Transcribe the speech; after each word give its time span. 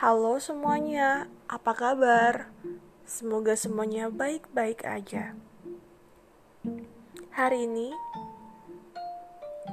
Halo 0.00 0.40
semuanya, 0.40 1.28
apa 1.44 1.76
kabar? 1.76 2.48
Semoga 3.04 3.52
semuanya 3.52 4.08
baik-baik 4.08 4.80
aja. 4.80 5.36
Hari 7.36 7.68
ini, 7.68 7.92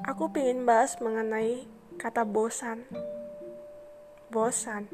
aku 0.04 0.28
ingin 0.36 0.68
bahas 0.68 1.00
mengenai 1.00 1.64
kata 1.96 2.28
bosan. 2.28 2.84
Bosan. 4.28 4.92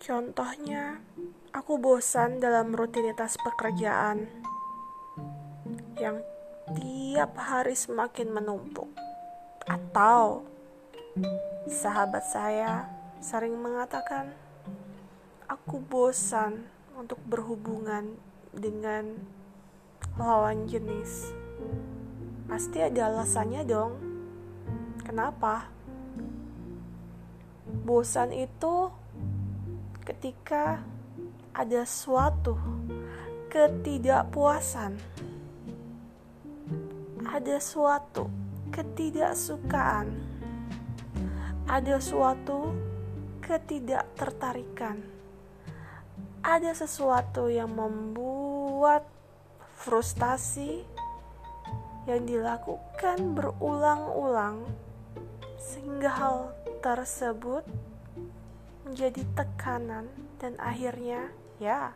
Contohnya, 0.00 1.04
aku 1.52 1.76
bosan 1.76 2.40
dalam 2.40 2.72
rutinitas 2.72 3.36
pekerjaan 3.36 4.32
yang 6.00 6.24
tiap 6.72 7.36
hari 7.36 7.76
semakin 7.76 8.32
menumpuk. 8.32 8.88
Atau 9.68 10.48
sahabat 11.68 12.24
saya 12.24 13.01
sering 13.22 13.54
mengatakan, 13.54 14.34
"Aku 15.46 15.78
bosan 15.78 16.66
untuk 16.98 17.22
berhubungan 17.22 18.18
dengan 18.50 19.14
lawan 20.18 20.66
jenis." 20.66 21.30
Pasti 22.50 22.82
ada 22.82 23.06
alasannya 23.06 23.62
dong. 23.62 23.94
Kenapa? 25.06 25.70
Bosan 27.86 28.34
itu 28.34 28.90
ketika 30.02 30.82
ada 31.54 31.86
suatu 31.86 32.58
ketidakpuasan, 33.48 34.98
ada 37.22 37.56
suatu 37.62 38.26
ketidaksukaan, 38.74 40.10
ada 41.70 41.96
suatu 42.02 42.91
ketidaktertarikan. 43.42 45.02
Ada 46.42 46.74
sesuatu 46.74 47.50
yang 47.50 47.74
membuat 47.74 49.06
frustasi 49.82 50.86
yang 52.06 52.26
dilakukan 52.26 53.34
berulang-ulang 53.34 54.66
sehingga 55.58 56.10
hal 56.10 56.36
tersebut 56.82 57.62
menjadi 58.82 59.22
tekanan 59.38 60.10
dan 60.42 60.58
akhirnya 60.58 61.30
ya 61.62 61.94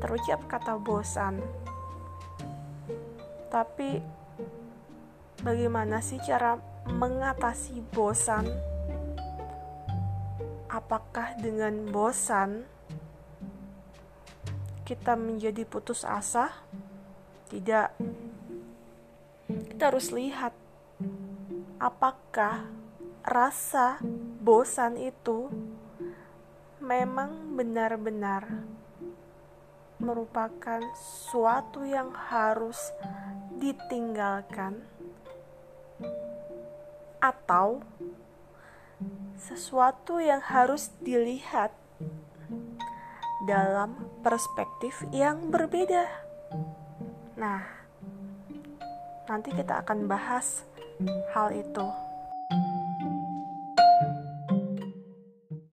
terucap 0.00 0.44
kata 0.48 0.76
bosan. 0.76 1.40
Tapi 3.48 4.00
bagaimana 5.40 6.04
sih 6.04 6.20
cara 6.20 6.60
mengatasi 6.88 7.80
bosan? 7.96 8.73
Apakah 10.74 11.38
dengan 11.38 11.86
bosan 11.94 12.66
kita 14.82 15.14
menjadi 15.14 15.62
putus 15.62 16.02
asa? 16.02 16.50
Tidak. 17.46 17.88
Kita 19.70 19.82
harus 19.86 20.10
lihat 20.10 20.50
apakah 21.78 22.66
rasa 23.22 24.02
bosan 24.42 24.98
itu 24.98 25.46
memang 26.82 27.54
benar-benar 27.54 28.66
merupakan 30.02 30.82
suatu 31.30 31.86
yang 31.86 32.10
harus 32.12 32.76
ditinggalkan 33.56 34.82
atau 37.22 37.80
sesuatu 39.44 40.24
yang 40.24 40.40
harus 40.40 40.88
dilihat 41.04 41.68
dalam 43.44 43.92
perspektif 44.24 45.04
yang 45.12 45.52
berbeda. 45.52 46.08
Nah, 47.36 47.60
nanti 49.28 49.52
kita 49.52 49.84
akan 49.84 50.08
bahas 50.08 50.64
hal 51.36 51.52
itu. 51.52 52.03